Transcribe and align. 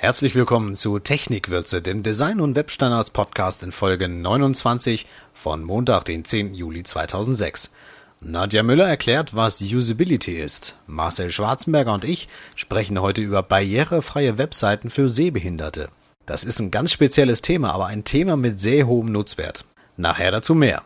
Herzlich 0.00 0.36
willkommen 0.36 0.76
zu 0.76 1.00
Technikwürze, 1.00 1.82
dem 1.82 2.04
Design- 2.04 2.40
und 2.40 2.54
Webstandards-Podcast 2.54 3.64
in 3.64 3.72
Folge 3.72 4.08
29 4.08 5.06
von 5.34 5.64
Montag, 5.64 6.04
den 6.04 6.24
10. 6.24 6.54
Juli 6.54 6.84
2006. 6.84 7.72
Nadja 8.20 8.62
Müller 8.62 8.86
erklärt, 8.86 9.34
was 9.34 9.60
Usability 9.60 10.38
ist. 10.38 10.76
Marcel 10.86 11.32
Schwarzenberger 11.32 11.94
und 11.94 12.04
ich 12.04 12.28
sprechen 12.54 13.00
heute 13.00 13.22
über 13.22 13.42
barrierefreie 13.42 14.38
Webseiten 14.38 14.88
für 14.88 15.08
Sehbehinderte. 15.08 15.88
Das 16.26 16.44
ist 16.44 16.60
ein 16.60 16.70
ganz 16.70 16.92
spezielles 16.92 17.42
Thema, 17.42 17.72
aber 17.72 17.86
ein 17.86 18.04
Thema 18.04 18.36
mit 18.36 18.60
sehr 18.60 18.86
hohem 18.86 19.10
Nutzwert. 19.10 19.64
Nachher 19.96 20.30
dazu 20.30 20.54
mehr. 20.54 20.82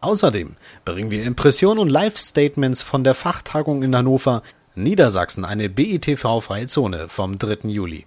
Außerdem 0.00 0.56
bringen 0.84 1.12
wir 1.12 1.22
Impressionen 1.22 1.78
und 1.78 1.88
Live-Statements 1.88 2.82
von 2.82 3.04
der 3.04 3.14
Fachtagung 3.14 3.84
in 3.84 3.94
Hannover, 3.94 4.42
Niedersachsen, 4.78 5.46
eine 5.46 5.70
BITV-freie 5.70 6.66
Zone 6.66 7.08
vom 7.08 7.38
3. 7.38 7.70
Juli. 7.70 8.04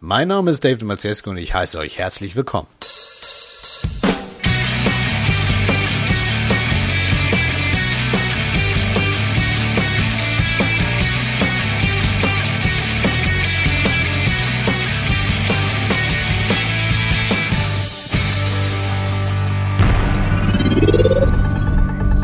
Mein 0.00 0.28
Name 0.28 0.52
ist 0.52 0.64
David 0.64 0.84
Malzeski 0.84 1.28
und 1.28 1.36
ich 1.36 1.52
heiße 1.52 1.80
euch 1.80 1.98
herzlich 1.98 2.36
willkommen. 2.36 2.68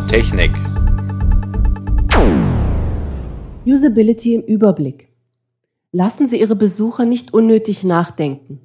Technik. 0.07 0.68
Usability 3.79 4.35
im 4.35 4.43
Überblick. 4.43 5.07
Lassen 5.93 6.27
Sie 6.27 6.41
Ihre 6.41 6.57
Besucher 6.57 7.05
nicht 7.05 7.33
unnötig 7.33 7.85
nachdenken, 7.85 8.59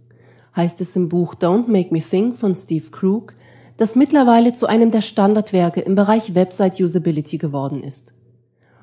heißt 0.56 0.82
es 0.82 0.96
im 0.96 1.08
Buch 1.08 1.36
Don't 1.36 1.68
Make 1.68 1.94
Me 1.94 2.02
Think 2.02 2.36
von 2.36 2.56
Steve 2.56 2.90
Krug, 2.90 3.36
das 3.78 3.94
mittlerweile 3.94 4.54
zu 4.54 4.66
einem 4.66 4.90
der 4.90 5.02
Standardwerke 5.02 5.82
im 5.82 5.94
Bereich 5.94 6.34
Website 6.34 6.80
Usability 6.82 7.38
geworden 7.38 7.84
ist. 7.84 8.16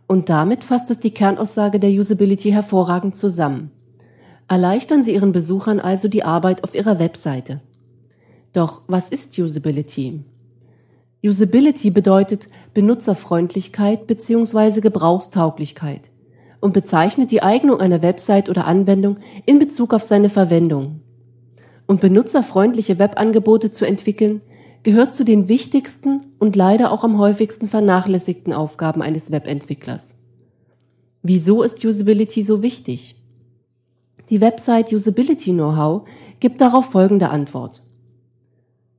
Und 0.07 0.29
damit 0.29 0.63
fasst 0.63 0.89
es 0.93 1.01
die 1.01 1.11
Kernaussage 1.11 1.81
der 1.81 1.91
Usability 1.91 2.53
hervorragend 2.53 3.17
zusammen. 3.17 3.73
Erleichtern 4.47 5.03
Sie 5.03 5.15
Ihren 5.15 5.33
Besuchern 5.33 5.81
also 5.81 6.07
die 6.07 6.23
Arbeit 6.23 6.63
auf 6.63 6.77
Ihrer 6.77 7.01
Webseite. 7.01 7.61
Doch 8.53 8.83
was 8.87 9.09
ist 9.09 9.37
Usability? 9.37 10.23
Usability 11.25 11.91
bedeutet 11.91 12.47
Benutzerfreundlichkeit 12.73 14.07
bzw. 14.07 14.81
Gebrauchstauglichkeit 14.81 16.10
und 16.61 16.73
bezeichnet 16.73 17.31
die 17.31 17.43
Eignung 17.43 17.81
einer 17.81 18.03
Website 18.03 18.49
oder 18.49 18.67
Anwendung 18.67 19.19
in 19.47 19.59
Bezug 19.59 19.95
auf 19.95 20.03
seine 20.03 20.29
Verwendung. 20.29 21.01
Und 21.87 22.01
benutzerfreundliche 22.01 22.99
Webangebote 22.99 23.71
zu 23.71 23.85
entwickeln, 23.85 24.43
gehört 24.83 25.13
zu 25.13 25.25
den 25.25 25.49
wichtigsten 25.49 26.27
und 26.39 26.57
leider 26.57 26.93
auch 26.93 27.05
am 27.05 27.19
häufigsten 27.19 27.67
vernachlässigten 27.67 28.53
Aufgaben 28.53 29.03
eines 29.03 29.31
Webentwicklers. 29.31 30.17
Wieso 31.23 31.63
ist 31.63 31.85
Usability 31.85 32.43
so 32.43 32.63
wichtig? 32.63 33.17
Die 34.31 34.41
Website 34.41 34.93
Usability 34.93 35.51
Know-how 35.51 36.09
gibt 36.39 36.61
darauf 36.61 36.87
folgende 36.87 37.31
Antwort. 37.31 37.83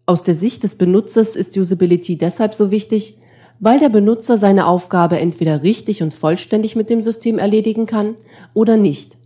Aus 0.06 0.24
der 0.24 0.36
Sicht 0.36 0.64
des 0.64 0.76
Benutzers 0.76 1.36
ist 1.36 1.56
Usability 1.58 2.18
deshalb 2.18 2.54
so 2.54 2.70
wichtig, 2.70 3.18
weil 3.62 3.80
der 3.80 3.90
Benutzer 3.90 4.40
seine 4.40 4.66
Aufgabe 4.66 5.20
entweder 5.20 5.62
richtig 5.62 6.02
und 6.02 6.16
vollständig 6.16 6.76
mit 6.76 6.90
dem 6.90 7.02
System 7.02 7.38
erledigen 7.38 7.86
kann 7.86 8.16
oder 8.56 8.76
nicht. 8.76 9.18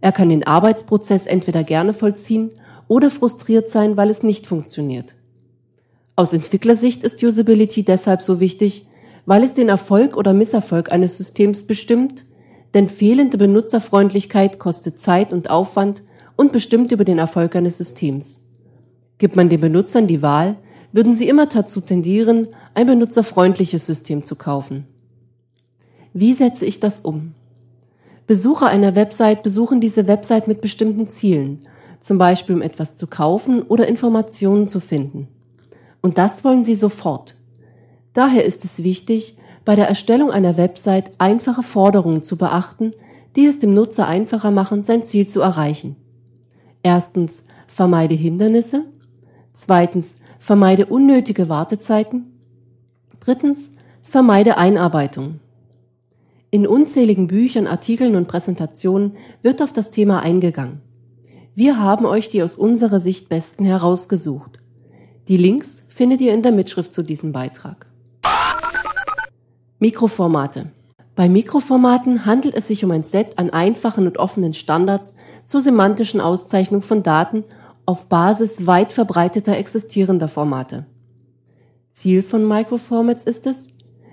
Er 0.00 0.10
kann 0.10 0.30
den 0.30 0.46
Arbeitsprozess 0.46 1.26
entweder 1.26 1.62
gerne 1.62 1.92
vollziehen 1.92 2.50
oder 2.88 3.10
frustriert 3.10 3.68
sein, 3.68 3.96
weil 3.98 4.08
es 4.08 4.22
nicht 4.22 4.46
funktioniert. 4.46 5.14
Aus 6.16 6.32
Entwicklersicht 6.32 7.04
ist 7.04 7.22
Usability 7.22 7.82
deshalb 7.82 8.22
so 8.22 8.40
wichtig, 8.40 8.88
weil 9.26 9.44
es 9.44 9.52
den 9.52 9.68
Erfolg 9.68 10.16
oder 10.16 10.32
Misserfolg 10.32 10.90
eines 10.90 11.18
Systems 11.18 11.64
bestimmt, 11.64 12.24
denn 12.72 12.88
fehlende 12.88 13.36
Benutzerfreundlichkeit 13.36 14.58
kostet 14.58 14.98
Zeit 14.98 15.30
und 15.32 15.50
Aufwand 15.50 16.02
und 16.36 16.52
bestimmt 16.52 16.90
über 16.90 17.04
den 17.04 17.18
Erfolg 17.18 17.54
eines 17.54 17.76
Systems. 17.76 18.40
Gibt 19.18 19.36
man 19.36 19.50
den 19.50 19.60
Benutzern 19.60 20.06
die 20.06 20.22
Wahl, 20.22 20.56
würden 20.94 21.16
sie 21.16 21.28
immer 21.28 21.46
dazu 21.46 21.80
tendieren, 21.80 22.46
ein 22.72 22.86
benutzerfreundliches 22.86 23.84
System 23.84 24.22
zu 24.22 24.36
kaufen. 24.36 24.86
Wie 26.12 26.34
setze 26.34 26.64
ich 26.64 26.78
das 26.78 27.00
um? 27.00 27.34
Besucher 28.28 28.68
einer 28.68 28.94
Website 28.94 29.42
besuchen 29.42 29.80
diese 29.80 30.06
Website 30.06 30.46
mit 30.46 30.60
bestimmten 30.60 31.08
Zielen, 31.08 31.66
zum 32.00 32.16
Beispiel 32.16 32.54
um 32.54 32.62
etwas 32.62 32.94
zu 32.94 33.08
kaufen 33.08 33.62
oder 33.62 33.88
Informationen 33.88 34.68
zu 34.68 34.78
finden. 34.78 35.26
Und 36.00 36.16
das 36.16 36.44
wollen 36.44 36.64
sie 36.64 36.76
sofort. 36.76 37.34
Daher 38.12 38.44
ist 38.44 38.64
es 38.64 38.84
wichtig, 38.84 39.36
bei 39.64 39.74
der 39.74 39.88
Erstellung 39.88 40.30
einer 40.30 40.56
Website 40.56 41.10
einfache 41.18 41.64
Forderungen 41.64 42.22
zu 42.22 42.36
beachten, 42.36 42.92
die 43.34 43.46
es 43.46 43.58
dem 43.58 43.74
Nutzer 43.74 44.06
einfacher 44.06 44.52
machen, 44.52 44.84
sein 44.84 45.02
Ziel 45.02 45.26
zu 45.26 45.40
erreichen. 45.40 45.96
Erstens, 46.84 47.42
vermeide 47.66 48.14
Hindernisse. 48.14 48.84
Zweitens, 49.54 50.18
vermeide 50.44 50.84
unnötige 50.84 51.48
Wartezeiten. 51.48 52.26
Drittens, 53.20 53.70
vermeide 54.02 54.58
Einarbeitung. 54.58 55.40
In 56.50 56.66
unzähligen 56.66 57.28
Büchern, 57.28 57.66
Artikeln 57.66 58.14
und 58.14 58.28
Präsentationen 58.28 59.16
wird 59.40 59.62
auf 59.62 59.72
das 59.72 59.90
Thema 59.90 60.20
eingegangen. 60.20 60.82
Wir 61.54 61.80
haben 61.80 62.04
euch 62.04 62.28
die 62.28 62.42
aus 62.42 62.56
unserer 62.56 63.00
Sicht 63.00 63.30
besten 63.30 63.64
herausgesucht. 63.64 64.58
Die 65.28 65.38
Links 65.38 65.86
findet 65.88 66.20
ihr 66.20 66.34
in 66.34 66.42
der 66.42 66.52
Mitschrift 66.52 66.92
zu 66.92 67.02
diesem 67.02 67.32
Beitrag. 67.32 67.86
Mikroformate. 69.78 70.72
Bei 71.14 71.26
Mikroformaten 71.26 72.26
handelt 72.26 72.54
es 72.54 72.68
sich 72.68 72.84
um 72.84 72.90
ein 72.90 73.02
Set 73.02 73.38
an 73.38 73.48
einfachen 73.48 74.06
und 74.06 74.18
offenen 74.18 74.52
Standards 74.52 75.14
zur 75.46 75.62
semantischen 75.62 76.20
Auszeichnung 76.20 76.82
von 76.82 77.02
Daten 77.02 77.44
auf 77.86 78.08
Basis 78.08 78.66
weit 78.66 78.92
verbreiteter 78.92 79.56
existierender 79.56 80.28
Formate. 80.28 80.86
Ziel 81.92 82.22
von 82.22 82.46
Microformats 82.46 83.24
ist 83.24 83.46
es, 83.46 83.68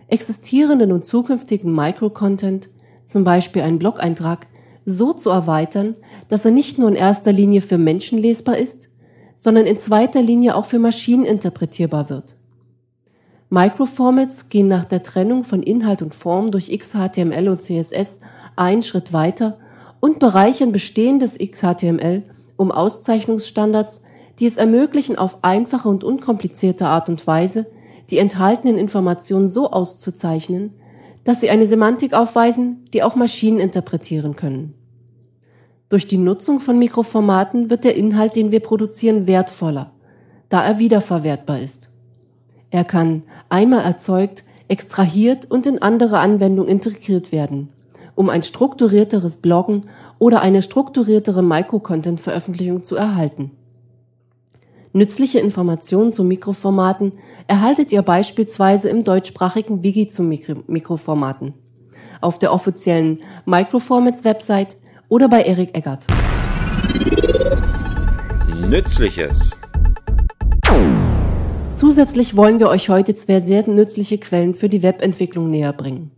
existierenden 0.08 0.92
und 0.92 1.06
zukünftigen 1.06 1.74
Microcontent, 1.74 2.70
zum 3.06 3.24
Beispiel 3.24 3.62
einen 3.62 3.80
Blog-Eintrag, 3.80 4.48
so 4.86 5.14
zu 5.14 5.30
erweitern, 5.30 5.96
dass 6.28 6.46
er 6.46 6.52
nicht 6.52 6.78
nur 6.78 6.90
in 6.90 6.96
erster 6.96 7.32
Linie 7.32 7.62
für 7.62 7.78
Menschen 7.78 8.18
lesbar 8.18 8.58
ist, 8.58 8.90
sondern 9.38 9.66
in 9.66 9.78
zweiter 9.78 10.22
Linie 10.22 10.56
auch 10.56 10.66
für 10.66 10.80
Maschinen 10.80 11.26
interpretierbar 11.26 12.10
wird. 12.10 12.36
Microformats 13.50 14.50
gehen 14.50 14.68
nach 14.68 14.86
der 14.86 15.04
Trennung 15.04 15.44
von 15.44 15.62
Inhalt 15.62 16.02
und 16.02 16.16
Form 16.16 16.52
durch 16.52 16.70
XHTML 16.70 17.50
und 17.50 17.62
CSS 17.62 18.20
einen 18.56 18.84
Schritt 18.84 19.14
weiter 19.14 19.58
und 20.00 20.20
bereichern 20.20 20.72
bestehendes 20.72 21.38
XHTML 21.38 22.24
um 22.62 22.72
Auszeichnungsstandards, 22.72 24.02
die 24.40 24.46
es 24.46 24.56
ermöglichen, 24.56 25.18
auf 25.18 25.44
einfache 25.44 25.90
und 25.90 26.04
unkomplizierte 26.04 26.86
Art 26.86 27.10
und 27.10 27.26
Weise 27.26 27.66
die 28.12 28.20
enthaltenen 28.20 28.78
Informationen 28.78 29.50
so 29.50 29.72
auszuzeichnen, 29.72 30.74
dass 31.24 31.40
sie 31.40 31.50
eine 31.50 31.66
Semantik 31.66 32.14
aufweisen, 32.14 32.86
die 32.94 33.02
auch 33.02 33.16
Maschinen 33.16 33.60
interpretieren 33.60 34.36
können. 34.36 34.76
Durch 35.90 36.08
die 36.08 36.18
Nutzung 36.18 36.60
von 36.60 36.78
Mikroformaten 36.78 37.70
wird 37.70 37.84
der 37.84 37.96
Inhalt, 37.96 38.36
den 38.36 38.52
wir 38.52 38.60
produzieren, 38.60 39.28
wertvoller, 39.28 39.92
da 40.50 40.64
er 40.64 40.78
wiederverwertbar 40.78 41.60
ist. 41.60 41.90
Er 42.70 42.84
kann 42.84 43.24
einmal 43.50 43.84
erzeugt, 43.84 44.44
extrahiert 44.68 45.50
und 45.50 45.66
in 45.66 45.82
andere 45.82 46.20
Anwendungen 46.20 46.70
integriert 46.70 47.32
werden, 47.32 47.70
um 48.14 48.30
ein 48.30 48.44
strukturierteres 48.44 49.38
Bloggen 49.38 49.86
oder 50.22 50.44
eine 50.44 50.62
strukturiertere 50.62 51.42
Microcontent-Veröffentlichung 51.42 52.84
zu 52.84 52.96
erhalten. 52.96 53.50
Nützliche 54.94 55.40
Informationen 55.40 56.12
zu 56.12 56.24
Mikroformaten 56.24 57.14
erhaltet 57.48 57.92
ihr 57.92 58.04
beispielsweise 58.04 58.88
im 58.90 59.04
deutschsprachigen 59.04 59.82
Wiki 59.82 60.10
zu 60.10 60.22
Mikro 60.22 60.58
Mikroformaten, 60.68 61.56
auf 62.22 62.38
der 62.38 62.54
offiziellen 62.54 63.22
Microformats-Website 63.48 64.78
oder 65.10 65.28
bei 65.28 65.42
Erik 65.42 65.76
Eggert. 65.76 66.06
Nützliches. 68.70 69.58
Zusätzlich 71.78 72.38
wollen 72.38 72.60
wir 72.60 72.70
euch 72.70 72.90
heute 72.90 73.16
zwei 73.16 73.42
sehr 73.42 73.68
nützliche 73.68 74.20
Quellen 74.20 74.54
für 74.54 74.70
die 74.70 74.84
Webentwicklung 74.84 75.50
näher 75.50 75.74
bringen. 75.74 76.12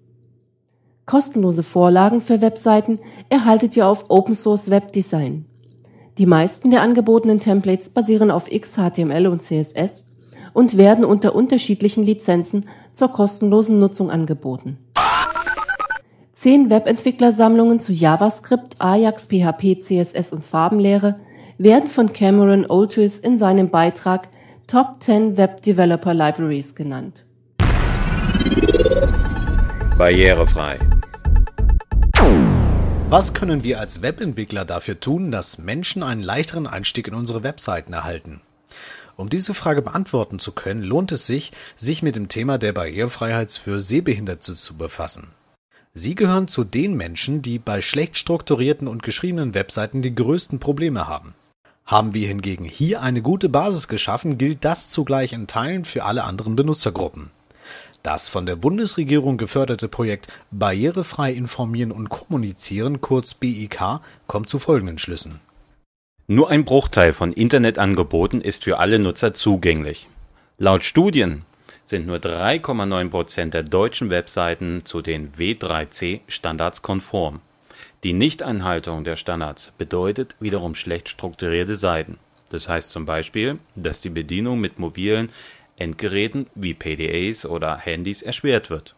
Kostenlose 1.06 1.64
Vorlagen 1.64 2.22
für 2.22 2.42
Webseiten 2.42 3.00
erhaltet 3.30 3.76
ihr 3.76 3.88
auf 3.88 4.06
Open 4.10 4.34
Source 4.34 4.70
Web 4.70 4.94
Design. 4.94 5.46
Die 6.18 6.26
meisten 6.26 6.72
der 6.72 6.82
angebotenen 6.82 7.40
Templates 7.40 7.90
basieren 7.90 8.32
auf 8.32 8.46
XHTML 8.50 9.28
und 9.28 9.42
CSS 9.42 10.06
und 10.54 10.78
werden 10.78 11.04
unter 11.04 11.36
unterschiedlichen 11.36 12.04
Lizenzen 12.04 12.66
zur 12.94 13.10
kostenlosen 13.10 13.80
Nutzung 13.80 14.12
angeboten. 14.12 14.78
zehn 16.36 16.70
Webentwicklersammlungen 16.70 17.80
zu 17.80 17.92
JavaScript, 17.92 18.76
Ajax, 18.80 19.26
PHP, 19.26 19.82
CSS 19.82 20.32
und 20.32 20.46
Farbenlehre 20.46 21.16
werden 21.58 21.90
von 21.90 22.14
Cameron 22.14 22.66
Oltris 22.70 23.20
in 23.20 23.38
seinem 23.38 23.70
Beitrag 23.70 24.30
Top 24.68 25.02
10 25.02 25.38
Web 25.38 25.62
Developer 25.64 26.14
Libraries 26.14 26.76
genannt. 26.76 27.26
Barrierefrei. 29.98 30.80
Was 33.14 33.36
können 33.36 33.64
wir 33.64 33.80
als 33.80 34.02
Webentwickler 34.02 34.66
dafür 34.66 35.00
tun, 35.00 35.30
dass 35.30 35.60
Menschen 35.60 36.02
einen 36.02 36.24
leichteren 36.24 36.66
Einstieg 36.66 37.08
in 37.08 37.14
unsere 37.14 37.44
Webseiten 37.44 37.94
erhalten? 37.94 38.42
Um 39.18 39.30
diese 39.30 39.54
Frage 39.54 39.84
beantworten 39.84 40.40
zu 40.40 40.52
können, 40.52 40.82
lohnt 40.82 41.12
es 41.12 41.28
sich, 41.28 41.52
sich 41.76 42.02
mit 42.02 42.16
dem 42.16 42.28
Thema 42.28 42.58
der 42.58 42.74
Barrierefreiheit 42.74 43.52
für 43.52 43.80
Sehbehinderte 43.80 44.56
zu 44.56 44.74
befassen. 44.74 45.28
Sie 45.94 46.16
gehören 46.16 46.48
zu 46.48 46.64
den 46.64 46.96
Menschen, 46.96 47.44
die 47.44 47.60
bei 47.60 47.82
schlecht 47.82 48.18
strukturierten 48.18 48.88
und 48.88 49.04
geschriebenen 49.04 49.54
Webseiten 49.54 50.02
die 50.02 50.16
größten 50.16 50.58
Probleme 50.58 51.08
haben. 51.08 51.36
Haben 51.86 52.16
wir 52.16 52.28
hingegen 52.28 52.66
hier 52.66 53.04
eine 53.04 53.22
gute 53.22 53.48
Basis 53.48 53.88
geschaffen, 53.88 54.40
gilt 54.40 54.66
das 54.66 54.90
zugleich 54.90 55.34
in 55.34 55.46
Teilen 55.46 55.86
für 55.86 56.04
alle 56.04 56.24
anderen 56.24 56.56
Benutzergruppen. 56.56 57.30
Das 58.04 58.28
von 58.28 58.46
der 58.46 58.58
Bundesregierung 58.58 59.38
geförderte 59.38 59.88
Projekt 59.88 60.28
Barrierefrei 60.52 61.32
informieren 61.32 61.94
und 61.94 62.10
kommunizieren, 62.10 63.00
kurz 63.00 63.34
BIK, 63.34 64.02
kommt 64.28 64.50
zu 64.50 64.60
folgenden 64.60 64.98
Schlüssen. 64.98 65.40
Nur 66.28 66.50
ein 66.50 66.66
Bruchteil 66.66 67.14
von 67.14 67.32
Internetangeboten 67.32 68.42
ist 68.42 68.66
für 68.66 68.80
alle 68.80 69.00
Nutzer 69.00 69.34
zugänglich. 69.34 70.10
Laut 70.58 70.84
Studien 70.84 71.44
sind 71.86 72.06
nur 72.06 72.18
3,9 72.18 73.10
Prozent 73.10 73.54
der 73.54 73.64
deutschen 73.64 74.10
Webseiten 74.10 74.84
zu 74.84 75.02
den 75.02 75.32
W3C-Standards 75.34 76.82
konform. 76.82 77.40
Die 78.04 78.14
Nichteinhaltung 78.14 79.06
der 79.06 79.16
Standards 79.16 79.72
bedeutet 79.78 80.36
wiederum 80.42 80.76
schlecht 80.76 81.08
strukturierte 81.08 81.78
Seiten. 81.78 82.18
Das 82.50 82.68
heißt 82.68 82.90
zum 82.90 83.06
Beispiel, 83.06 83.60
dass 83.76 84.02
die 84.02 84.10
Bedienung 84.10 84.60
mit 84.60 84.78
mobilen 84.78 85.30
Endgeräten 85.78 86.48
wie 86.56 86.74
PDAs 86.74 87.46
oder 87.46 87.78
Handys 87.78 88.22
erschwert 88.22 88.70
wird. 88.70 88.96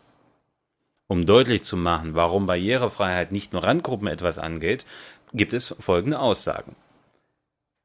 Um 1.08 1.26
deutlich 1.26 1.64
zu 1.64 1.78
machen, 1.78 2.16
warum 2.16 2.48
Barrierefreiheit 2.48 3.32
nicht 3.32 3.54
nur 3.54 3.64
Randgruppen 3.64 4.08
etwas 4.08 4.40
angeht, 4.40 4.86
gibt 5.34 5.54
es 5.54 5.76
folgende 5.80 6.20
Aussagen. 6.20 6.76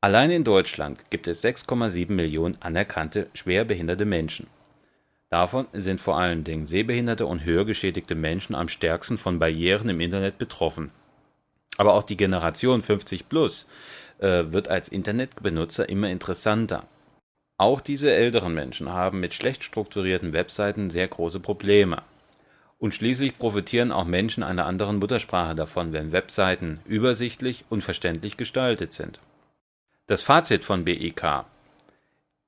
Allein 0.01 0.31
in 0.31 0.45
Deutschland 0.45 0.99
gibt 1.11 1.29
es 1.29 1.45
6,7 1.45 2.11
Millionen 2.11 2.57
anerkannte 2.61 3.27
schwerbehinderte 3.35 4.07
Menschen. 4.07 4.47
Davon 5.29 5.67
sind 5.75 6.01
vor 6.01 6.19
allen 6.19 6.43
Dingen 6.43 6.67
sehbehinderte 6.67 7.27
und 7.27 7.45
hörgeschädigte 7.45 8.15
Menschen 8.15 8.55
am 8.55 8.69
stärksten 8.69 9.19
von 9.19 9.39
Barrieren 9.39 9.91
im 9.91 10.01
Internet 10.01 10.39
betroffen. 10.39 10.91
Aber 11.77 11.95
auch 11.95 12.03
die 12.03 12.17
Generation 12.17 12.83
50 12.83 13.29
plus 13.29 13.67
äh, 14.19 14.45
wird 14.49 14.69
als 14.69 14.89
Internetbenutzer 14.89 15.89
immer 15.89 16.09
interessanter. 16.09 16.85
Auch 17.61 17.83
diese 17.83 18.11
älteren 18.11 18.55
Menschen 18.55 18.89
haben 18.89 19.21
mit 19.21 19.35
schlecht 19.35 19.65
strukturierten 19.65 20.33
Webseiten 20.33 20.89
sehr 20.89 21.07
große 21.07 21.41
Probleme. 21.41 22.01
Und 22.79 22.95
schließlich 22.95 23.37
profitieren 23.37 23.93
auch 23.93 24.07
Menschen 24.07 24.43
einer 24.43 24.65
anderen 24.65 24.99
Muttersprache 24.99 25.55
davon, 25.55 25.93
wenn 25.93 26.11
Webseiten 26.11 26.81
übersichtlich 26.87 27.67
und 27.69 27.85
verständlich 27.85 28.39
gestaltet 28.39 28.95
sind. 28.95 29.21
Das 30.07 30.23
Fazit 30.23 30.65
von 30.65 30.87
BIK 30.87 31.45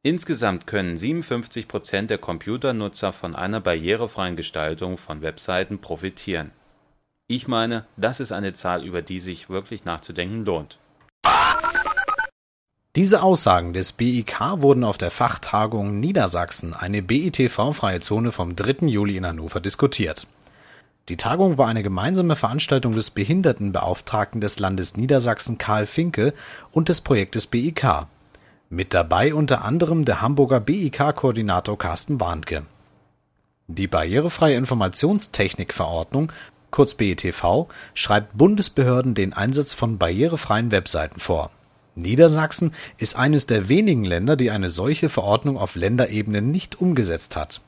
Insgesamt 0.02 0.66
können 0.66 0.96
57 0.96 1.68
Prozent 1.68 2.08
der 2.08 2.16
Computernutzer 2.16 3.12
von 3.12 3.36
einer 3.36 3.60
barrierefreien 3.60 4.36
Gestaltung 4.36 4.96
von 4.96 5.20
Webseiten 5.20 5.78
profitieren. 5.78 6.52
Ich 7.26 7.46
meine, 7.46 7.84
das 7.98 8.18
ist 8.18 8.32
eine 8.32 8.54
Zahl, 8.54 8.82
über 8.82 9.02
die 9.02 9.20
sich 9.20 9.50
wirklich 9.50 9.84
nachzudenken 9.84 10.46
lohnt. 10.46 10.78
Diese 12.94 13.22
Aussagen 13.22 13.72
des 13.72 13.94
BIK 13.94 14.38
wurden 14.56 14.84
auf 14.84 14.98
der 14.98 15.10
Fachtagung 15.10 15.98
Niedersachsen, 15.98 16.74
eine 16.74 17.00
BITV-freie 17.00 18.00
Zone 18.00 18.32
vom 18.32 18.54
3. 18.54 18.86
Juli 18.86 19.16
in 19.16 19.24
Hannover 19.24 19.60
diskutiert. 19.60 20.26
Die 21.08 21.16
Tagung 21.16 21.56
war 21.56 21.68
eine 21.68 21.82
gemeinsame 21.82 22.36
Veranstaltung 22.36 22.92
des 22.92 23.10
Behindertenbeauftragten 23.10 24.42
des 24.42 24.58
Landes 24.58 24.94
Niedersachsen 24.98 25.56
Karl 25.56 25.86
Finke 25.86 26.34
und 26.70 26.90
des 26.90 27.00
Projektes 27.00 27.46
BIK. 27.46 28.04
Mit 28.68 28.92
dabei 28.92 29.32
unter 29.32 29.64
anderem 29.64 30.04
der 30.04 30.20
Hamburger 30.20 30.60
BIK-Koordinator 30.60 31.78
Carsten 31.78 32.20
Warnke. 32.20 32.66
Die 33.68 33.86
Barrierefreie 33.86 34.56
Informationstechnikverordnung, 34.56 36.30
kurz 36.70 36.92
BITV, 36.92 37.68
schreibt 37.94 38.36
Bundesbehörden 38.36 39.14
den 39.14 39.32
Einsatz 39.32 39.72
von 39.72 39.96
barrierefreien 39.96 40.70
Webseiten 40.70 41.20
vor 41.20 41.50
Niedersachsen 41.94 42.72
ist 42.98 43.16
eines 43.16 43.46
der 43.46 43.68
wenigen 43.68 44.04
Länder, 44.04 44.36
die 44.36 44.50
eine 44.50 44.70
solche 44.70 45.08
Verordnung 45.08 45.58
auf 45.58 45.74
Länderebene 45.74 46.40
nicht 46.40 46.80
umgesetzt 46.80 47.36
hat. 47.36 47.60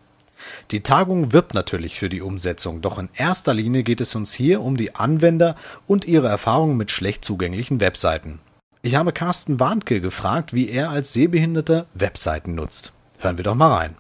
Die 0.70 0.80
Tagung 0.80 1.32
wirbt 1.32 1.54
natürlich 1.54 1.98
für 1.98 2.08
die 2.08 2.20
Umsetzung, 2.20 2.80
doch 2.80 2.98
in 2.98 3.08
erster 3.14 3.54
Linie 3.54 3.82
geht 3.82 4.00
es 4.00 4.14
uns 4.14 4.32
hier 4.32 4.60
um 4.60 4.76
die 4.76 4.94
Anwender 4.94 5.56
und 5.86 6.06
ihre 6.06 6.28
Erfahrungen 6.28 6.76
mit 6.76 6.90
schlecht 6.90 7.24
zugänglichen 7.24 7.80
Webseiten. 7.80 8.40
Ich 8.82 8.96
habe 8.96 9.12
Carsten 9.12 9.60
Warnke 9.60 10.00
gefragt, 10.00 10.52
wie 10.52 10.68
er 10.68 10.90
als 10.90 11.12
Sehbehinderter 11.12 11.86
Webseiten 11.94 12.54
nutzt. 12.54 12.92
Hören 13.18 13.38
wir 13.38 13.44
doch 13.44 13.54
mal 13.54 13.72
rein. 13.72 13.96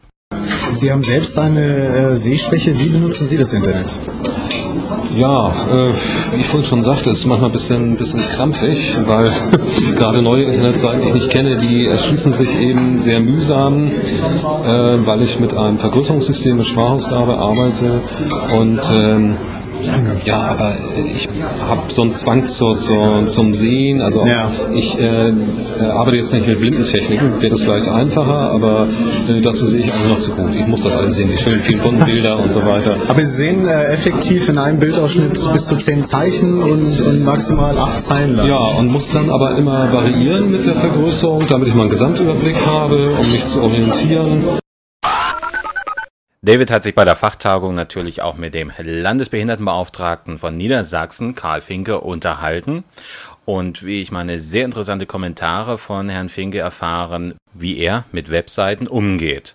Sie 0.72 0.90
haben 0.90 1.02
selbst 1.02 1.38
eine 1.38 2.10
äh, 2.10 2.16
Sehschwäche. 2.16 2.78
Wie 2.78 2.88
benutzen 2.88 3.26
Sie 3.26 3.38
das 3.38 3.52
Internet? 3.52 3.98
Ja, 5.16 5.48
äh, 5.48 5.92
wie 6.32 6.40
ich 6.40 6.46
vorhin 6.46 6.66
schon 6.66 6.82
sagte, 6.82 7.10
ist 7.10 7.24
manchmal 7.26 7.50
ein 7.50 7.52
bisschen, 7.52 7.96
bisschen 7.96 8.20
krampfig, 8.20 8.94
weil 9.06 9.30
gerade 9.96 10.22
neue 10.22 10.44
Internetseiten, 10.44 11.02
die 11.02 11.08
ich 11.08 11.14
nicht 11.14 11.30
kenne, 11.30 11.56
die 11.56 11.86
erschließen 11.86 12.32
sich 12.32 12.58
eben 12.58 12.98
sehr 12.98 13.20
mühsam, 13.20 13.86
äh, 13.86 15.06
weil 15.06 15.22
ich 15.22 15.40
mit 15.40 15.54
einem 15.54 15.78
Vergrößerungssystem 15.78 16.56
mit 16.56 16.66
Sprachausgabe 16.66 17.38
arbeite. 17.38 18.00
Und 18.58 18.80
ähm, 18.92 19.36
ja, 20.24 20.42
aber 20.42 20.74
ich 21.14 21.28
habe 21.68 21.82
so 21.88 22.02
einen 22.02 22.12
Zwang 22.12 22.46
zur, 22.46 22.76
zur, 22.76 23.26
zum 23.26 23.54
Sehen. 23.54 24.00
Also 24.00 24.26
ja. 24.26 24.50
ich 24.72 24.98
äh, 24.98 25.32
arbeite 25.82 26.16
jetzt 26.16 26.32
nicht 26.32 26.46
mit 26.46 26.60
Blindentechniken, 26.60 27.40
wäre 27.40 27.50
das 27.50 27.62
vielleicht 27.62 27.88
einfacher, 27.88 28.50
aber 28.50 28.86
äh, 29.28 29.40
dazu 29.40 29.66
sehe 29.66 29.80
ich 29.80 29.92
eigentlich 29.92 30.08
noch 30.08 30.18
zu 30.18 30.32
gut. 30.32 30.54
Ich 30.54 30.66
muss 30.66 30.82
das 30.82 30.92
alles 30.94 31.14
sehen, 31.16 31.30
die 31.30 31.38
schönen 31.38 31.60
vielen 31.60 31.80
bunten 31.80 32.04
Bilder 32.04 32.38
und 32.38 32.50
so 32.50 32.64
weiter. 32.64 32.96
Aber 33.08 33.24
Sie 33.24 33.36
sehen 33.36 33.68
äh, 33.68 33.84
effektiv 33.84 34.48
in 34.48 34.58
einem 34.58 34.78
Bildausschnitt 34.78 35.52
bis 35.52 35.66
zu 35.66 35.76
zehn 35.76 36.02
Zeichen 36.02 36.62
und, 36.62 37.00
und 37.00 37.24
maximal 37.24 37.76
acht 37.78 38.00
Zeilen 38.00 38.36
lang. 38.36 38.48
Ja, 38.48 38.58
und 38.58 38.88
muss 38.88 39.12
dann 39.12 39.30
aber 39.30 39.56
immer 39.56 39.92
variieren 39.92 40.50
mit 40.50 40.66
der 40.66 40.74
Vergrößerung, 40.74 41.44
damit 41.48 41.68
ich 41.68 41.74
mal 41.74 41.82
einen 41.82 41.90
Gesamtüberblick 41.90 42.66
habe, 42.66 43.10
um 43.20 43.30
mich 43.30 43.44
zu 43.44 43.62
orientieren. 43.62 44.63
David 46.44 46.70
hat 46.70 46.82
sich 46.82 46.94
bei 46.94 47.06
der 47.06 47.16
Fachtagung 47.16 47.74
natürlich 47.74 48.20
auch 48.20 48.34
mit 48.34 48.52
dem 48.52 48.70
Landesbehindertenbeauftragten 48.76 50.38
von 50.38 50.52
Niedersachsen, 50.52 51.34
Karl 51.34 51.62
Finke, 51.62 52.00
unterhalten. 52.00 52.84
Und 53.46 53.82
wie 53.82 54.02
ich 54.02 54.12
meine, 54.12 54.38
sehr 54.38 54.66
interessante 54.66 55.06
Kommentare 55.06 55.78
von 55.78 56.10
Herrn 56.10 56.28
Finke 56.28 56.58
erfahren, 56.58 57.32
wie 57.54 57.78
er 57.78 58.04
mit 58.12 58.30
Webseiten 58.30 58.86
umgeht. 58.86 59.54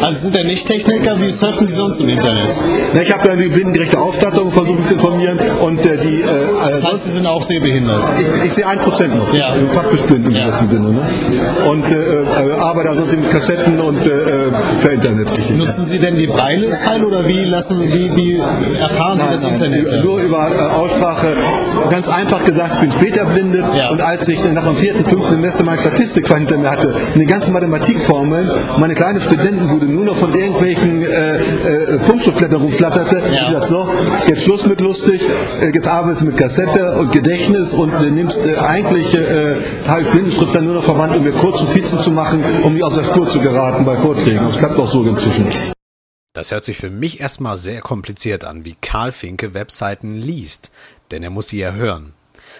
Also 0.00 0.20
sind 0.20 0.36
ja 0.36 0.44
nicht 0.44 0.66
Techniker, 0.66 1.20
wie 1.20 1.30
surfen 1.30 1.66
Sie 1.66 1.74
sonst 1.74 2.00
im 2.00 2.08
Internet? 2.08 2.50
Na, 2.92 3.02
ich 3.02 3.12
habe 3.12 3.28
ja 3.28 3.36
die 3.36 3.48
blindengerechte 3.48 3.98
Ausstattung 3.98 4.52
versucht 4.52 4.88
zu 4.88 4.94
informieren 4.94 5.38
und 5.60 5.84
äh, 5.84 5.96
die. 5.96 6.22
Äh, 6.22 6.26
das 6.70 6.84
heißt, 6.84 7.04
Sie 7.04 7.10
sind 7.10 7.26
auch 7.26 7.42
sehbehindert? 7.42 8.02
Ich, 8.18 8.44
ich 8.46 8.52
sehe 8.52 8.66
ein 8.66 8.80
Prozent 8.80 9.14
noch. 9.14 9.32
Ja. 9.32 9.48
Also 9.48 9.66
praktisch 9.68 10.02
blind 10.02 10.26
im 10.26 10.32
ja. 10.34 10.56
Sinne. 10.56 10.90
Ne? 10.90 11.02
Und 11.70 11.84
äh, 11.90 11.94
äh, 11.94 12.60
arbeite 12.60 12.90
ansonsten 12.90 13.20
mit 13.20 13.30
Kassetten 13.30 13.80
und 13.80 14.04
äh, 14.04 14.08
äh, 14.08 14.52
per 14.80 14.92
Internet 14.92 15.30
richtig. 15.30 15.56
Nutzen 15.56 15.84
Sie 15.84 15.98
denn 15.98 16.16
die 16.16 16.26
Braille-Zeile 16.26 17.06
oder 17.06 17.26
wie 17.26 17.44
lassen 17.44 17.80
wie, 17.80 18.14
wie 18.16 18.38
erfahren 18.80 19.18
Sie 19.18 19.24
nein, 19.24 19.32
das 19.32 19.42
nein, 19.42 19.52
Internet? 19.52 20.04
Nur 20.04 20.20
über 20.20 20.76
Aussprache. 20.76 21.36
Ganz 21.90 22.08
einfach 22.08 22.44
gesagt, 22.44 22.74
ich 22.74 22.80
bin 22.80 22.90
später 22.90 23.24
blindet 23.26 23.64
ja. 23.76 23.90
und 23.90 24.02
als 24.02 24.28
ich 24.28 24.40
nach 24.52 24.64
dem 24.64 24.76
vierten, 24.76 25.04
fünften 25.04 25.32
Semester 25.32 25.64
meine 25.64 25.78
Statistik 25.78 26.28
hinter 26.32 26.58
mir 26.58 26.70
hatte, 26.70 26.94
eine 27.14 27.26
ganze 27.26 27.52
Mathematikformeln, 27.52 28.50
meine 28.78 28.94
kleine 28.94 29.20
Studentenbude 29.20 29.85
nur 29.86 30.04
noch 30.04 30.16
von 30.16 30.34
irgendwelchen 30.34 31.02
äh, 31.02 31.36
äh, 31.36 32.54
rumflatterte. 32.56 33.18
Ja. 33.18 33.42
Ich 33.42 33.46
gesagt, 33.48 33.66
so, 33.66 33.88
jetzt 34.26 34.42
Schluss 34.42 34.66
mit 34.66 34.80
lustig, 34.80 35.22
äh, 35.60 35.70
jetzt 35.72 35.86
arbeitest 35.86 36.22
du 36.22 36.26
mit 36.26 36.36
Kassette 36.36 36.96
und 36.98 37.12
Gedächtnis 37.12 37.72
und 37.72 37.92
äh, 37.92 38.10
nimmst 38.10 38.46
äh, 38.46 38.56
eigentlich 38.56 39.14
äh, 39.14 39.56
ich 39.56 40.10
Blindenschrift 40.10 40.54
dann 40.54 40.64
nur 40.64 40.74
noch 40.74 40.84
verwandt, 40.84 41.16
um 41.16 41.24
mir 41.24 41.32
kurz 41.32 41.60
Notizen 41.60 41.98
zu 41.98 42.10
machen, 42.10 42.42
um 42.62 42.74
nicht 42.74 42.82
aus 42.82 42.94
der 42.94 43.04
Spur 43.04 43.28
zu 43.28 43.40
geraten 43.40 43.84
bei 43.84 43.96
Vorträgen. 43.96 44.46
Das 44.46 44.58
klappt 44.58 44.78
auch 44.78 44.86
so 44.86 45.04
inzwischen. 45.04 45.46
Das 46.32 46.50
hört 46.50 46.64
sich 46.64 46.76
für 46.76 46.90
mich 46.90 47.20
erstmal 47.20 47.56
sehr 47.56 47.80
kompliziert 47.80 48.44
an, 48.44 48.64
wie 48.64 48.76
Karl 48.80 49.10
Finke 49.10 49.54
Webseiten 49.54 50.16
liest, 50.16 50.70
denn 51.10 51.22
er 51.22 51.30
muss 51.30 51.48
sie 51.48 51.58
ja 51.58 51.72
hören. 51.72 52.12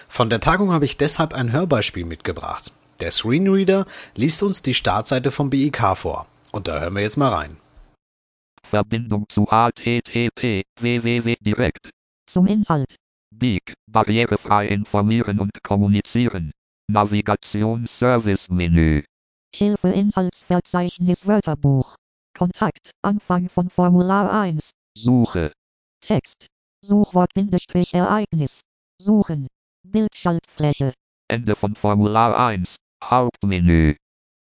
Von 0.09 0.29
der 0.29 0.39
Tagung 0.39 0.71
habe 0.71 0.85
ich 0.85 0.97
deshalb 0.97 1.33
ein 1.33 1.51
Hörbeispiel 1.51 2.05
mitgebracht. 2.05 2.71
Der 3.01 3.11
Screenreader 3.11 3.85
liest 4.15 4.41
uns 4.41 4.61
die 4.61 4.73
Startseite 4.73 5.29
vom 5.29 5.49
BIK 5.49 5.95
vor. 5.95 6.25
Und 6.51 6.67
da 6.67 6.79
hören 6.79 6.95
wir 6.95 7.01
jetzt 7.01 7.17
mal 7.17 7.33
rein. 7.33 7.57
Verbindung 8.63 9.27
zu 9.29 9.45
HTTP 9.45 10.63
www 10.79 11.35
direkt 11.41 11.89
Zum 12.29 12.47
Inhalt. 12.47 12.95
Beak, 13.31 13.73
barrierefrei 13.87 14.67
informieren 14.67 15.39
und 15.39 15.51
kommunizieren. 15.63 16.51
Navigationsservice-Menü. 16.89 19.03
Hilfe 19.53 19.89
Inhaltsverzeichnis 19.89 21.27
Wörterbuch. 21.27 21.97
Kontakt. 22.37 22.91
Anfang 23.01 23.49
von 23.49 23.69
Formular 23.69 24.31
1. 24.31 24.71
Suche. 24.97 25.51
Text. 26.01 26.47
Suchwort 26.81 27.33
Bindestrich 27.33 27.93
Ereignis. 27.93 28.61
Suchen. 29.01 29.47
Bildschaltfläche. 29.83 30.93
Ende 31.27 31.55
von 31.55 31.75
Formular 31.75 32.37
1. 32.37 32.77
Hauptmenü. 33.03 33.97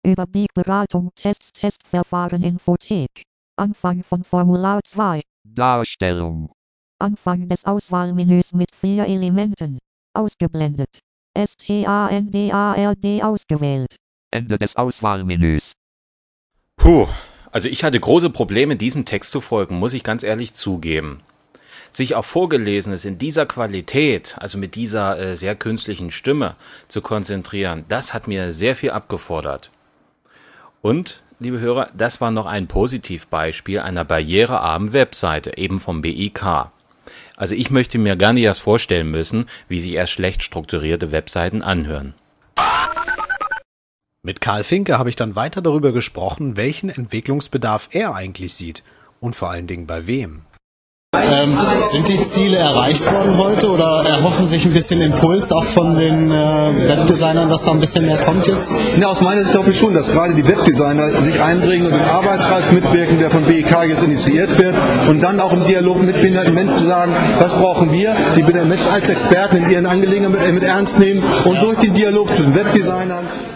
Überblickberatung 0.07 1.11
Tests 1.17 1.51
Testverfahren 1.53 2.45
Infothek. 2.45 3.11
Anfang 3.57 4.05
von 4.05 4.23
Formular 4.23 4.79
2. 4.87 5.21
Darstellung. 5.43 6.53
Anfang 7.01 7.49
des 7.49 7.65
Auswahlmenüs 7.65 8.53
mit 8.53 8.71
vier 8.81 9.07
Elementen. 9.07 9.79
Ausgeblendet. 10.15 11.01
S-T-A-N-D-A-R-D 11.35 13.23
ausgewählt. 13.25 13.97
Ende 14.31 14.59
des 14.59 14.77
Auswahlmenüs. 14.77 15.73
Puh, 16.77 17.09
also 17.51 17.69
ich 17.69 17.83
hatte 17.83 17.99
große 17.99 18.31
Probleme, 18.31 18.77
diesem 18.77 19.07
Text 19.07 19.33
zu 19.33 19.41
folgen, 19.41 19.77
muss 19.81 19.93
ich 19.93 20.05
ganz 20.05 20.23
ehrlich 20.23 20.55
zugeben. 20.55 21.21
Sich 21.91 22.15
auf 22.15 22.27
Vorgelesenes 22.27 23.05
in 23.05 23.19
dieser 23.19 23.47
Qualität, 23.47 24.37
also 24.39 24.57
mit 24.57 24.77
dieser 24.77 25.19
äh, 25.19 25.37
sehr 25.37 25.57
künstlichen 25.57 26.13
Stimme 26.13 26.55
zu 26.87 27.03
konzentrieren, 27.03 27.85
das 27.89 28.15
hat 28.15 28.29
mir 28.29 28.53
sehr 28.53 28.77
viel 28.77 28.91
abgefordert. 28.91 29.73
Und, 30.87 31.21
liebe 31.41 31.59
Hörer, 31.59 31.89
das 31.95 32.21
war 32.21 32.31
noch 32.31 32.47
ein 32.47 32.69
Positivbeispiel 32.69 33.81
einer 33.81 34.05
barrierearmen 34.05 34.93
Webseite, 34.93 35.59
eben 35.59 35.81
vom 35.81 36.01
BIK. 36.01 36.69
Also 37.35 37.57
ich 37.57 37.73
möchte 37.73 37.99
mir 37.99 38.15
gar 38.15 38.33
nicht 38.33 38.45
erst 38.45 38.61
vorstellen 38.61 39.11
müssen, 39.11 39.47
wie 39.67 39.81
sich 39.81 39.95
erst 39.95 40.13
schlecht 40.13 40.45
strukturierte 40.45 41.11
Webseiten 41.11 41.63
anhören. 41.63 42.15
Mit 44.23 44.41
Karl 44.41 44.63
Finke 44.63 44.97
habe 44.97 45.09
ich 45.09 45.17
dann 45.17 45.35
weiter 45.35 45.61
darüber 45.61 45.91
gesprochen, 45.91 46.57
welchen 46.57 46.89
Entwicklungsbedarf 46.89 47.89
er 47.91 48.15
eigentlich 48.15 48.55
sieht 48.55 48.85
und 49.19 49.35
vor 49.35 49.51
allen 49.51 49.67
Dingen 49.67 49.89
bei 49.89 50.07
wem. 50.07 50.43
Ähm, 51.25 51.59
sind 51.85 52.09
die 52.09 52.21
Ziele 52.21 52.59
erreicht 52.59 53.11
worden 53.11 53.39
heute 53.39 53.69
oder 53.69 54.05
erhoffen 54.07 54.47
sich 54.47 54.65
ein 54.65 54.73
bisschen 54.73 55.01
Impuls 55.01 55.53
auch 55.53 55.65
von 55.65 55.97
den 55.97 56.31
äh, 56.31 56.35
Webdesignern, 56.35 57.49
dass 57.49 57.65
da 57.65 57.73
ein 57.73 57.81
bisschen 57.81 58.07
mehr 58.07 58.19
kommt 58.19 58.47
jetzt? 58.47 58.75
Ja, 59.01 59.07
aus 59.07 59.21
meiner 59.21 59.43
Sicht 59.43 59.53
glaube 59.53 59.71
ich 59.71 59.79
schon, 59.79 59.95
dass 59.95 60.11
gerade 60.13 60.35
die 60.35 60.47
Webdesigner 60.47 61.09
sich 61.09 61.41
einbringen 61.41 61.87
und 61.87 61.95
im 61.95 62.03
Arbeitskreis 62.03 62.73
mitwirken, 62.73 63.19
der 63.19 63.31
von 63.31 63.45
BIK 63.45 63.77
jetzt 63.89 64.03
initiiert 64.03 64.59
wird 64.59 64.75
und 65.09 65.23
dann 65.23 65.41
auch 65.41 65.53
im 65.53 65.65
Dialog 65.65 66.03
mit 66.03 66.21
behinderten 66.21 66.55
Menschen 66.55 66.87
sagen, 66.87 67.15
was 67.39 67.55
brauchen 67.55 67.93
wir, 67.93 68.15
die 68.35 68.41
behinderten 68.41 68.69
Menschen 68.69 68.89
als 68.91 69.09
Experten 69.09 69.57
in 69.57 69.71
ihren 69.71 69.87
Angelegenheiten 69.87 70.33
mit, 70.33 70.55
mit 70.55 70.65
ernst 70.65 70.99
nehmen 70.99 71.23
und 71.45 71.61
durch 71.63 71.79
den 71.79 71.95
Dialog 71.95 72.35
zwischen 72.35 72.55
Webdesignern 72.55 73.27
und 73.55 73.56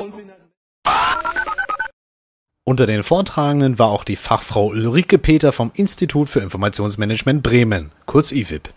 Unter 2.70 2.86
den 2.86 3.02
Vortragenden 3.02 3.80
war 3.80 3.88
auch 3.88 4.04
die 4.04 4.14
Fachfrau 4.14 4.68
Ulrike 4.68 5.18
Peter 5.18 5.50
vom 5.50 5.72
Institut 5.74 6.28
für 6.28 6.38
Informationsmanagement 6.38 7.42
Bremen, 7.42 7.90
kurz 8.06 8.30
IFIP. 8.30 8.68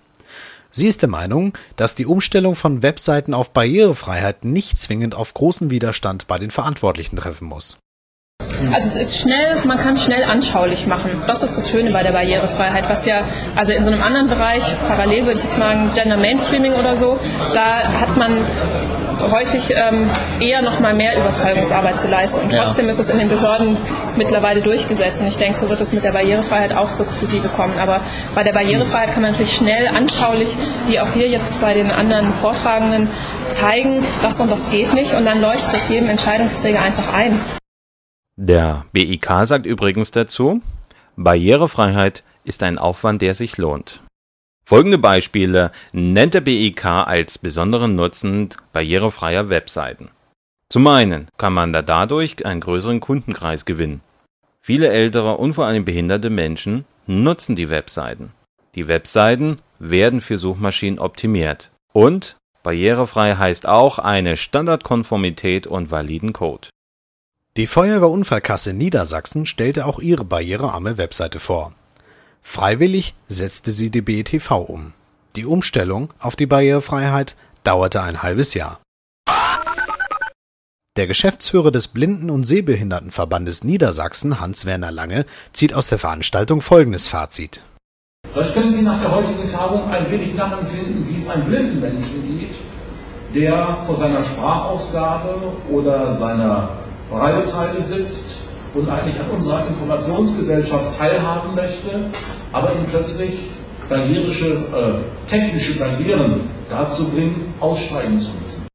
Sie 0.71 0.87
ist 0.87 1.03
der 1.03 1.09
Meinung, 1.09 1.55
dass 1.75 1.93
die 1.93 2.07
Umstellung 2.07 2.55
von 2.55 2.81
Webseiten 2.81 3.35
auf 3.35 3.51
Barrierefreiheit 3.51 4.45
nicht 4.45 4.79
zwingend 4.79 5.13
auf 5.13 5.35
großen 5.35 5.69
Widerstand 5.69 6.25
bei 6.25 6.39
den 6.39 6.49
Verantwortlichen 6.49 7.17
treffen 7.17 7.47
muss. 7.47 7.77
Also 8.71 8.87
es 8.87 8.95
ist 8.95 9.19
schnell, 9.19 9.63
man 9.63 9.77
kann 9.77 9.95
schnell 9.95 10.23
anschaulich 10.23 10.87
machen. 10.87 11.21
Das 11.27 11.43
ist 11.43 11.55
das 11.55 11.69
Schöne 11.69 11.91
bei 11.91 12.01
der 12.01 12.13
Barrierefreiheit, 12.13 12.89
was 12.89 13.05
ja, 13.05 13.23
also 13.55 13.73
in 13.73 13.85
so 13.85 13.91
einem 13.91 14.01
anderen 14.01 14.27
Bereich, 14.27 14.63
parallel 14.87 15.27
würde 15.27 15.37
ich 15.37 15.43
jetzt 15.43 15.55
sagen, 15.55 15.91
Gender 15.93 16.17
Mainstreaming 16.17 16.73
oder 16.73 16.95
so, 16.95 17.19
da 17.53 17.83
hat 17.83 18.17
man 18.17 18.43
häufig 19.21 19.71
ähm, 19.75 20.09
eher 20.39 20.61
noch 20.61 20.79
mal 20.79 20.93
mehr 20.93 21.17
Überzeugungsarbeit 21.17 21.99
zu 21.99 22.07
leisten. 22.07 22.41
Und 22.41 22.51
Ja. 22.51 22.65
trotzdem 22.65 22.87
ist 22.89 22.99
es 22.99 23.09
in 23.09 23.17
den 23.19 23.29
Behörden 23.29 23.77
mittlerweile 24.15 24.61
durchgesetzt. 24.61 25.21
Und 25.21 25.27
ich 25.27 25.37
denke, 25.37 25.57
so 25.57 25.69
wird 25.69 25.81
es 25.81 25.93
mit 25.93 26.03
der 26.03 26.11
Barrierefreiheit 26.11 26.73
auch 26.75 26.91
sukzessive 26.93 27.47
kommen. 27.49 27.77
Aber 27.79 28.01
bei 28.35 28.43
der 28.43 28.53
Barrierefreiheit 28.53 29.13
kann 29.13 29.21
man 29.21 29.31
natürlich 29.31 29.53
schnell 29.55 29.87
anschaulich, 29.87 30.55
wie 30.87 30.99
auch 30.99 31.11
hier 31.13 31.27
jetzt 31.29 31.59
bei 31.61 31.73
den 31.73 31.91
anderen 31.91 32.31
Vortragenden, 32.33 33.07
zeigen, 33.51 34.03
das 34.21 34.39
und 34.39 34.49
das 34.51 34.69
geht 34.71 34.93
nicht. 34.93 35.13
Und 35.13 35.25
dann 35.25 35.39
leuchtet 35.41 35.75
es 35.75 35.89
jedem 35.89 36.09
Entscheidungsträger 36.09 36.81
einfach 36.81 37.13
ein. 37.13 37.39
Der 38.35 38.85
BIK 38.91 39.29
sagt 39.45 39.65
übrigens 39.65 40.11
dazu, 40.11 40.61
Barrierefreiheit 41.15 42.23
ist 42.43 42.63
ein 42.63 42.77
Aufwand, 42.77 43.21
der 43.21 43.35
sich 43.35 43.57
lohnt. 43.57 44.01
Folgende 44.65 44.97
Beispiele 44.97 45.71
nennt 45.91 46.33
der 46.33 46.41
BIK 46.41 46.85
als 46.85 47.37
besonderen 47.37 47.95
Nutzen 47.95 48.49
barrierefreier 48.71 49.49
Webseiten. 49.49 50.09
Zum 50.69 50.87
einen 50.87 51.27
kann 51.37 51.53
man 51.53 51.73
da 51.73 51.81
dadurch 51.81 52.45
einen 52.45 52.61
größeren 52.61 52.99
Kundenkreis 52.99 53.65
gewinnen. 53.65 54.01
Viele 54.61 54.87
ältere 54.87 55.37
und 55.37 55.55
vor 55.55 55.65
allem 55.65 55.83
behinderte 55.83 56.29
Menschen 56.29 56.85
nutzen 57.05 57.55
die 57.55 57.69
Webseiten. 57.69 58.31
Die 58.75 58.87
Webseiten 58.87 59.59
werden 59.79 60.21
für 60.21 60.37
Suchmaschinen 60.37 60.99
optimiert. 60.99 61.69
Und 61.91 62.37
barrierefrei 62.63 63.35
heißt 63.35 63.67
auch 63.67 63.99
eine 63.99 64.37
Standardkonformität 64.37 65.67
und 65.67 65.91
validen 65.91 66.31
Code. 66.31 66.69
Die 67.57 67.67
Feuerwehrunfallkasse 67.67 68.73
Niedersachsen 68.73 69.45
stellte 69.45 69.85
auch 69.85 69.99
ihre 69.99 70.23
barrierearme 70.23 70.97
Webseite 70.97 71.39
vor. 71.39 71.73
Freiwillig 72.43 73.15
setzte 73.27 73.71
sie 73.71 73.89
die 73.89 74.01
BETV 74.01 74.51
um. 74.51 74.93
Die 75.35 75.45
Umstellung 75.45 76.09
auf 76.19 76.35
die 76.35 76.45
Barrierefreiheit 76.45 77.35
dauerte 77.63 78.03
ein 78.03 78.21
halbes 78.21 78.53
Jahr. 78.53 78.79
Der 80.95 81.07
Geschäftsführer 81.07 81.71
des 81.71 81.87
Blinden- 81.87 82.29
und 82.29 82.43
Sehbehindertenverbandes 82.43 83.63
Niedersachsen, 83.63 84.39
Hans-Werner 84.39 84.91
Lange, 84.91 85.25
zieht 85.51 85.73
aus 85.73 85.87
der 85.87 85.97
Veranstaltung 85.97 86.61
folgendes 86.61 87.07
Fazit. 87.07 87.63
Vielleicht 88.31 88.53
können 88.53 88.71
Sie 88.71 88.83
nach 88.83 89.01
der 89.01 89.09
heutigen 89.09 89.47
Tagung 89.49 89.89
ein 89.89 90.11
wenig 90.11 90.35
nachempfinden, 90.35 91.09
wie 91.09 91.17
es 91.17 91.29
einem 91.29 91.47
blinden 91.47 91.79
Menschen 91.79 92.37
geht, 92.37 92.55
der 93.33 93.77
vor 93.77 93.95
seiner 93.95 94.23
Sprachausgabe 94.23 95.53
oder 95.71 96.11
seiner 96.11 96.77
Braillezeile 97.09 97.81
sitzt 97.81 98.37
und 98.73 98.89
eigentlich 98.89 99.19
an 99.19 99.29
unserer 99.29 99.67
Informationsgesellschaft 99.67 100.97
teilhaben 100.97 101.55
möchte, 101.55 102.09
aber 102.51 102.73
ihn 102.75 102.85
plötzlich 102.89 103.33
barrierische, 103.87 105.03
äh, 105.27 105.29
technische 105.29 105.77
Barrieren 105.77 106.49
dazu 106.69 107.09
bringen, 107.09 107.53
aussteigen 107.59 108.19
zu 108.19 108.31
müssen. 108.41 108.67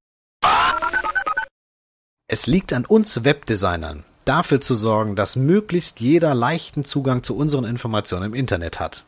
Es 2.28 2.46
liegt 2.46 2.72
an 2.72 2.84
uns 2.84 3.24
Webdesignern, 3.24 4.04
dafür 4.24 4.60
zu 4.60 4.74
sorgen, 4.74 5.16
dass 5.16 5.36
möglichst 5.36 6.00
jeder 6.00 6.34
leichten 6.34 6.84
Zugang 6.84 7.22
zu 7.22 7.36
unseren 7.36 7.64
Informationen 7.64 8.26
im 8.26 8.34
Internet 8.34 8.80
hat. 8.80 9.04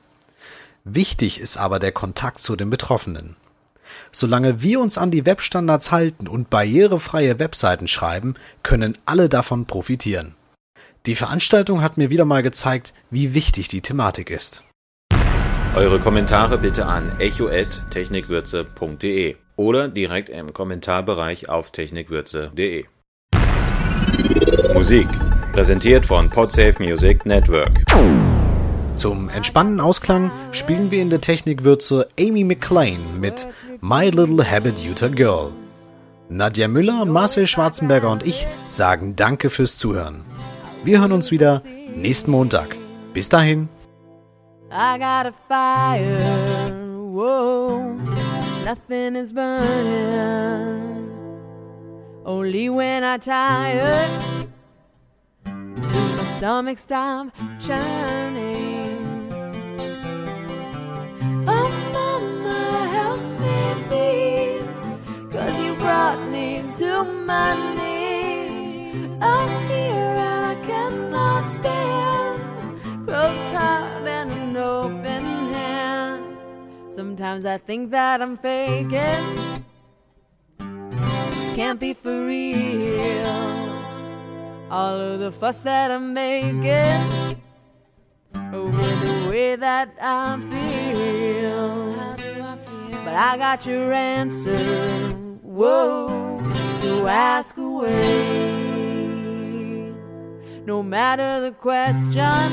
Wichtig 0.85 1.39
ist 1.39 1.59
aber 1.59 1.79
der 1.79 1.93
Kontakt 1.93 2.41
zu 2.41 2.57
den 2.57 2.71
Betroffenen. 2.71 3.37
Solange 4.13 4.63
wir 4.63 4.81
uns 4.81 4.97
an 4.97 5.11
die 5.11 5.27
Webstandards 5.27 5.93
halten 5.93 6.27
und 6.27 6.49
barrierefreie 6.49 7.39
Webseiten 7.39 7.87
schreiben, 7.87 8.35
können 8.63 8.97
alle 9.05 9.29
davon 9.29 9.67
profitieren. 9.67 10.35
Die 11.07 11.15
Veranstaltung 11.15 11.81
hat 11.83 11.97
mir 11.97 12.11
wieder 12.11 12.27
mal 12.27 12.43
gezeigt, 12.43 12.93
wie 13.11 13.33
wichtig 13.35 13.69
die 13.69 13.81
Thematik 13.81 14.29
ist. 14.29 14.65
Eure 15.75 15.99
Kommentare 15.99 16.59
bitte 16.59 16.85
an 16.85 17.11
echo@technikwürze.de 17.19 19.37
oder 19.57 19.89
direkt 19.89 20.29
im 20.29 20.53
Kommentarbereich 20.53 21.49
auf 21.49 21.71
technikwürze.de. 21.71 22.85
Musik 24.75 25.09
präsentiert 25.53 26.05
von 26.05 26.29
Podsafe 26.29 26.83
Music 26.83 27.25
Network. 27.25 27.83
Zum 28.97 29.31
entspannten 29.31 29.81
Ausklang 29.81 30.31
spielen 30.53 30.91
wir 30.91 31.01
in 31.01 31.09
der 31.09 31.23
Technikwürze 31.23 32.09
Amy 32.19 32.45
McLean 32.45 32.99
mit 33.19 33.49
My 33.81 34.11
Little 34.11 34.51
Habit 34.51 34.85
Utah 34.85 35.09
Girl. 35.09 35.53
Nadja 36.29 36.69
Müller, 36.69 37.07
Marcel 37.07 37.47
Schwarzenberger 37.47 38.11
und 38.11 38.27
ich 38.27 38.47
sagen 38.69 39.17
Danke 39.17 39.49
fürs 39.51 39.79
Zuhören. 39.79 40.27
Wir 40.83 41.01
hören 41.01 41.13
uns 41.13 41.31
wieder 41.31 41.63
nächsten 41.95 42.31
Montag. 42.31 42.75
Bis 43.13 43.29
dahin. 43.29 43.69
I 44.73 44.99
got 44.99 45.27
a 45.27 45.33
fire, 45.49 46.71
whoa, 47.13 47.93
nothing 48.65 49.17
is 49.17 49.33
burning. 49.33 51.11
Only 52.25 52.71
when 52.71 53.03
I 53.03 53.19
tired, 53.19 54.09
my 55.45 56.25
stomach 56.37 56.79
stop 56.79 57.35
churning. 57.59 58.97
Oh 61.49 61.69
mama, 61.93 62.87
help 62.93 63.21
me 63.41 63.75
please, 63.89 64.87
cause 65.33 65.59
you 65.59 65.75
brought 65.75 66.21
me 66.31 66.63
to 66.79 67.05
my 67.27 67.57
knees. 67.75 69.21
I'm 69.21 69.50
Sometimes 77.21 77.45
I 77.45 77.59
think 77.59 77.91
that 77.91 78.23
I'm 78.23 78.39
faking. 78.39 78.89
This 80.57 81.55
can't 81.55 81.79
be 81.79 81.93
for 81.93 82.27
real. 82.27 83.27
All 84.71 84.99
of 84.99 85.21
the 85.21 85.31
fuss 85.31 85.59
that 85.59 85.91
I'm 85.91 86.15
making 86.15 87.43
oh, 88.35 88.55
over 88.55 88.89
the 89.05 89.29
way 89.29 89.55
that 89.55 89.91
I 90.01 90.41
feel. 90.41 91.93
But 93.05 93.15
I 93.15 93.37
got 93.37 93.67
your 93.67 93.93
answer. 93.93 94.57
Whoa, 95.43 96.43
so 96.81 97.07
ask 97.07 97.59
away. 97.59 97.93
No 100.65 100.83
matter 100.83 101.43
the 101.43 101.53
question, 101.53 102.51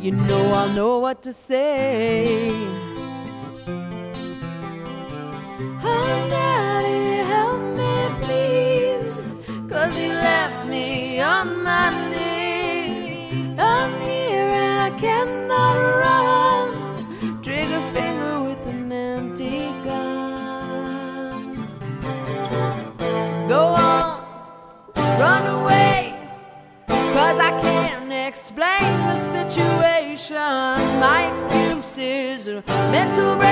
you 0.00 0.12
know 0.12 0.52
I'll 0.52 0.72
know 0.72 1.00
what 1.00 1.20
to 1.24 1.32
say. 1.32 2.86
Cannot 14.98 15.76
run. 16.02 17.40
Trigger 17.42 17.80
finger 17.94 18.42
with 18.42 18.66
an 18.66 18.92
empty 18.92 19.70
gun. 19.84 21.54
So 22.98 23.46
go 23.48 23.62
on, 23.68 24.20
run 24.94 25.46
away. 25.62 26.14
Cause 26.88 27.38
I 27.38 27.50
can't 27.62 28.12
explain 28.12 28.92
the 29.10 29.18
situation. 29.32 30.36
My 30.36 31.30
excuses 31.32 32.48
are 32.48 32.62
mental 32.90 33.36
break. 33.36 33.47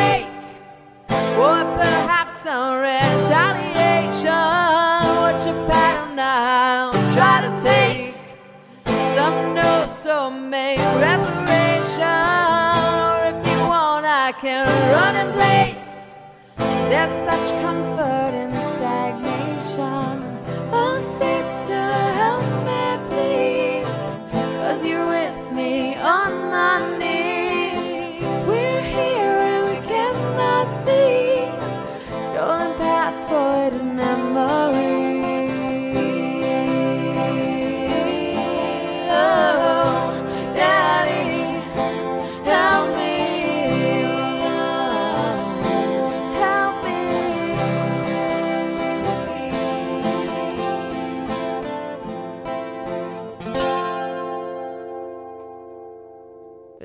Can 14.87 14.95
run 14.95 15.17
in 15.17 15.33
place. 15.33 16.15
There's 16.91 17.15
such 17.29 17.49
comfort 17.63 18.33
in 18.43 18.51
stagnation. 18.75 20.15
Oh, 20.73 21.01
sister, 21.01 22.16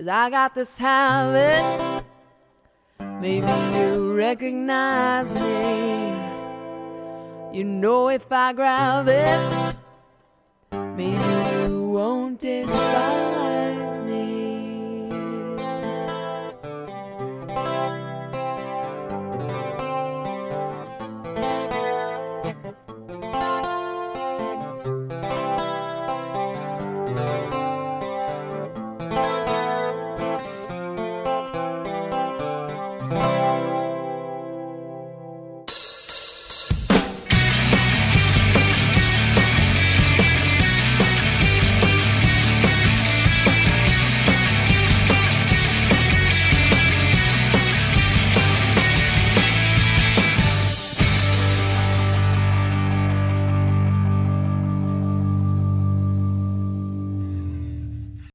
Cause 0.02 0.08
I 0.08 0.32
got 0.32 0.56
this 0.56 0.80
habit. 0.80 2.04
Maybe 3.22 3.46
you 3.78 4.16
recognize 4.18 5.36
me. 5.36 6.12
You 7.54 7.64
know 7.66 8.10
if 8.10 8.32
I 8.32 8.52
grab 8.54 9.08
it, 9.08 9.61